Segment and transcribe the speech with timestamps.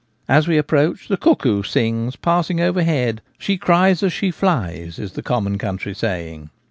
[0.27, 5.11] As we approach, the cuckoo sings passing over head;* she cries as she flies' is
[5.11, 6.49] the common country saying.